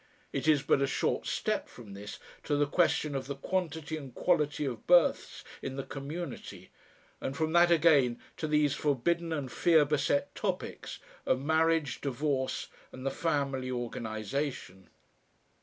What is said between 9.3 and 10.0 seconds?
and fear